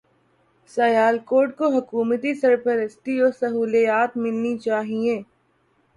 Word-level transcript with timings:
سیالکوٹ 0.69 1.49
کو 1.57 1.65
حکومتی 1.75 2.33
سرپرستی 2.41 3.15
و 3.21 3.31
سہولیات 3.39 4.11
ملنی 4.23 4.57
چاہیے 4.65 5.15